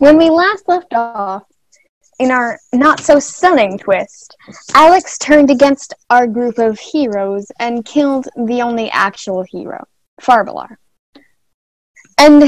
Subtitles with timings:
[0.00, 1.42] When we last left off,
[2.20, 4.34] in our not so stunning twist,
[4.74, 9.86] Alex turned against our group of heroes and killed the only actual hero,
[10.18, 10.76] Farbalar.
[12.16, 12.40] And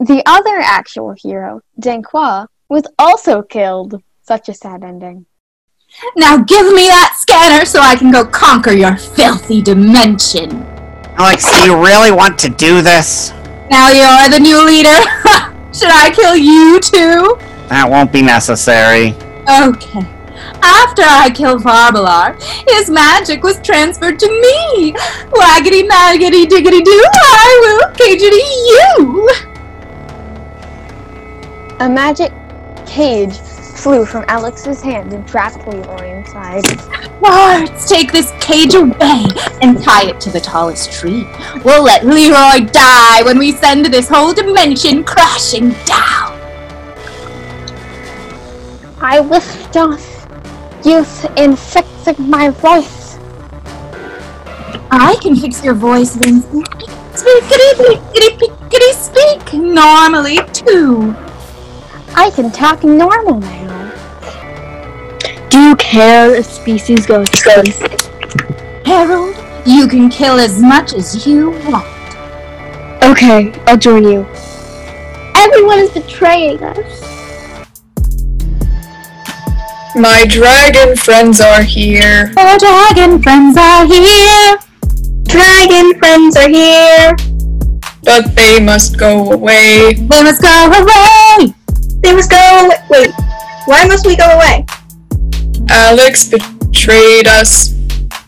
[0.00, 4.02] the other actual hero, Danquois, was also killed.
[4.22, 5.24] Such a sad ending.
[6.16, 10.50] Now give me that scanner so I can go conquer your filthy dimension.
[11.16, 13.30] Alex, do you really want to do this?
[13.70, 15.44] Now you're the new leader.
[15.72, 17.38] Should I kill you too?
[17.68, 19.14] That won't be necessary.
[19.48, 20.06] Okay.
[20.62, 22.40] After I killed Farbalar,
[22.70, 24.92] his magic was transferred to me.
[25.30, 29.28] Waggity maggity diggity doo, I will cagety you.
[31.80, 32.32] A magic
[32.86, 33.38] cage
[33.78, 36.64] flew from Alex's hand and trapped Leroy inside.
[37.20, 39.24] Let's take this cage away
[39.62, 41.24] and tie it to the tallest tree.
[41.64, 46.34] We'll let Leroy die when we send this whole dimension crashing down.
[49.00, 50.26] I lift off
[50.84, 53.16] youth in fixing my voice.
[54.90, 56.68] I can fix your voice, Vincent.
[56.68, 58.00] Pickety,
[58.38, 61.14] pickety, speak normally, too.
[62.14, 63.67] I can talk normal now.
[65.58, 68.08] Do you care if species go extinct?
[68.86, 69.34] Harold,
[69.66, 71.84] you can kill as much as you want.
[73.02, 74.24] Okay, I'll join you.
[75.34, 77.02] Everyone is betraying us.
[79.96, 82.32] My dragon friends are here.
[82.36, 84.58] Our dragon friends are here.
[85.24, 87.16] Dragon friends are here.
[88.04, 89.94] But they must go away.
[89.94, 91.52] They must go away.
[92.04, 92.38] They must go.
[92.64, 92.76] Away.
[92.90, 93.10] Wait,
[93.64, 94.64] why must we go away?
[95.70, 97.74] Alex betrayed us.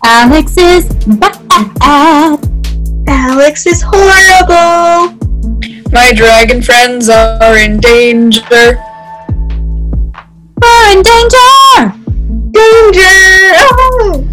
[0.05, 2.39] Alex is bad.
[3.09, 5.17] Alex is horrible.
[5.93, 8.79] My dragon friends are in danger.
[10.61, 11.95] We're in danger.
[12.53, 13.17] Danger!
[13.73, 14.27] Oh!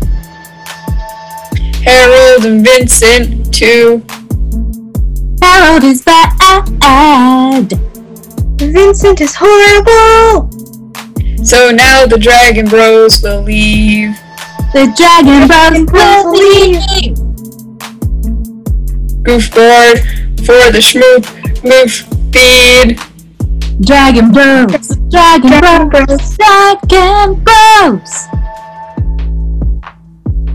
[1.83, 4.03] Harold and Vincent, too.
[5.41, 7.71] Harold is bad.
[8.59, 10.56] Vincent is horrible.
[11.47, 14.13] So now the Dragon Bros will leave.
[14.73, 17.15] The dragon bros will leave.
[19.23, 19.97] Goofboard
[20.45, 21.23] for the Schmoop
[21.63, 22.03] Moof
[22.33, 22.99] feed.
[23.79, 24.97] Dragon bros.
[25.09, 26.05] Dragon Dragon bros.
[26.05, 26.37] Bros.
[26.89, 28.27] Dragon bros.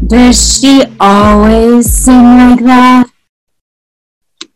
[0.06, 3.06] Does she always sing like that?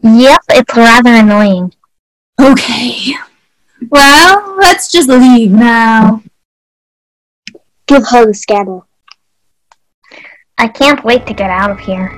[0.03, 1.73] Yep, it's rather annoying.
[2.39, 3.15] Okay.
[3.91, 6.23] Well, let's just leave now.
[7.87, 8.81] Give her the scanner.
[10.59, 12.17] I can't wait to get out of here.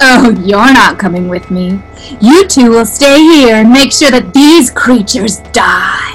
[0.00, 1.80] Oh, you're not coming with me.
[2.20, 6.12] You two will stay here and make sure that these creatures die.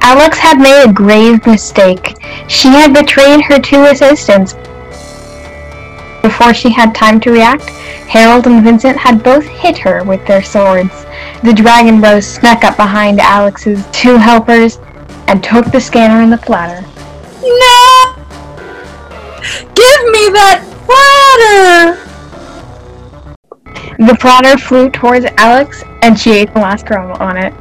[0.00, 2.16] Alex had made a grave mistake.
[2.48, 4.54] She had betrayed her two assistants.
[6.22, 7.70] Before she had time to react,
[8.08, 11.05] Harold and Vincent had both hit her with their swords.
[11.42, 14.78] The Dragon Bros snuck up behind Alex's two helpers
[15.28, 16.80] and took the scanner and the platter.
[17.42, 18.14] No!
[19.74, 22.02] Give me that platter!
[23.98, 27.52] The platter flew towards Alex and she ate the last crumb on it.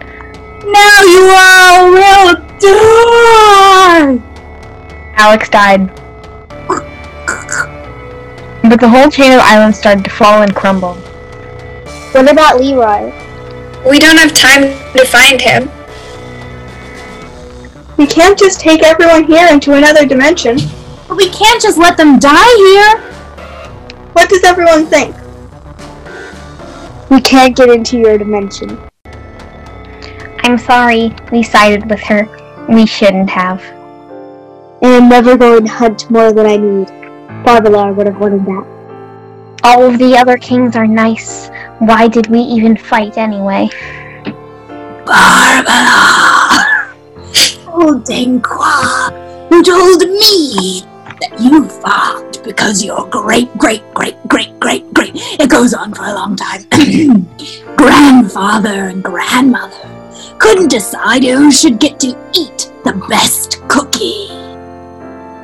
[0.65, 4.19] Now you all will die!
[5.17, 5.87] Alex died.
[8.67, 10.95] But the whole chain of islands started to fall and crumble.
[12.13, 13.24] What about Leroy?
[13.87, 14.63] We don't have time
[14.93, 15.69] to find him.
[17.97, 20.57] We can't just take everyone here into another dimension.
[21.07, 22.99] But we can't just let them die here!
[24.13, 25.15] What does everyone think?
[27.11, 28.79] We can't get into your dimension.
[30.39, 32.27] I'm sorry, we sided with her.
[32.67, 33.61] We shouldn't have.
[34.81, 36.87] And I'm never going to hunt more than I need.
[37.45, 38.74] Barbalar would have wanted that.
[39.63, 41.49] All of the other kings are nice.
[41.79, 43.69] Why did we even fight anyway?
[45.05, 45.75] Barbara!
[47.67, 50.81] Oh, Denqua, you told me
[51.19, 56.03] that you fought because your great, great, great, great, great, great, it goes on for
[56.03, 56.61] a long time,
[57.75, 59.95] grandfather and grandmother
[60.39, 64.27] couldn't decide who should get to eat the best cookie.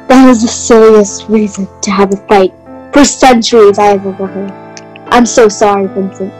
[0.07, 2.53] That was the silliest reason to have a fight
[2.93, 4.51] for centuries I have ever heard.
[5.07, 6.33] I'm so sorry, Vincent.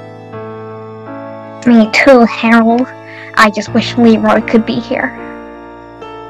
[1.68, 2.88] Me too, Harold.
[3.36, 5.18] I just wish Leroy could be here.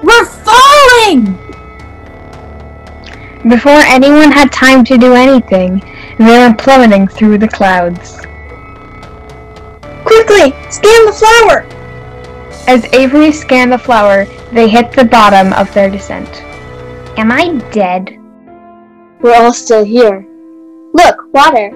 [0.04, 1.38] We're falling!
[3.50, 5.80] Before anyone had time to do anything,
[6.18, 8.18] they were plummeting through the clouds.
[10.04, 11.66] Quickly, scan the flower!
[12.68, 16.30] As Avery scanned the flower, they hit the bottom of their descent.
[17.18, 18.21] Am I dead?
[19.22, 20.28] We're all still here.
[20.94, 21.70] Look, water.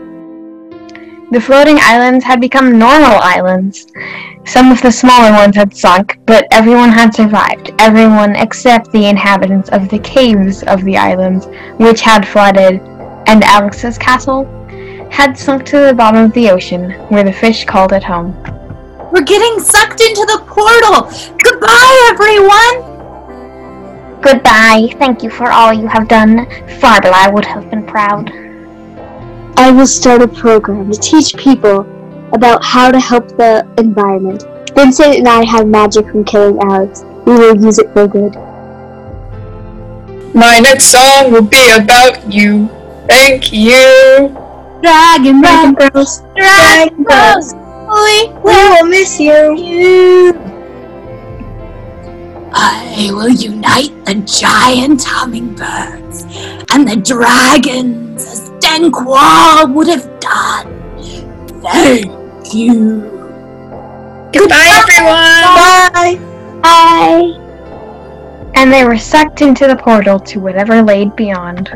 [1.31, 3.85] The floating islands had become normal islands.
[4.45, 7.71] Some of the smaller ones had sunk, but everyone had survived.
[7.77, 11.45] Everyone except the inhabitants of the caves of the islands,
[11.77, 12.81] which had flooded,
[13.27, 14.45] and Alex's castle
[15.11, 18.33] had sunk to the bottom of the ocean, where the fish called it home.
[19.11, 21.11] We're getting sucked into the portal.
[21.43, 22.94] Goodbye, everyone.
[24.25, 24.89] Goodbye.
[24.97, 26.47] Thank you for all you have done.
[26.81, 28.31] Farbala would have been proud.
[29.55, 31.81] I will start a program to teach people
[32.33, 34.43] about how to help the environment.
[34.73, 37.03] Vincent and I have magic from killing Alex.
[37.27, 38.33] We will use it for good.
[40.33, 42.67] My next song will be about you.
[43.07, 44.29] Thank you.
[44.81, 46.23] Dragon Dragon Bros.
[46.35, 47.53] Dragon Bros.
[47.53, 50.54] We will miss you.
[52.53, 56.23] I will unite the giant hummingbirds
[56.71, 61.61] and the dragons as Denqua would have done.
[61.61, 63.01] Thank you.
[64.31, 65.45] Goodbye, everyone.
[65.55, 66.19] Bye.
[66.61, 67.41] Bye.
[68.55, 71.69] And they were sucked into the portal to whatever laid beyond.